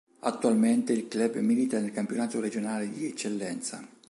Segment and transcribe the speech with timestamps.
[0.21, 3.87] Attualmente il club milita nel campionato regionale di Eccellenza.